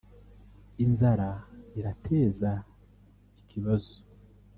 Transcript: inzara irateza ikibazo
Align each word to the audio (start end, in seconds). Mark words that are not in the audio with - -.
inzara 0.83 1.29
irateza 1.79 2.51
ikibazo 3.41 3.93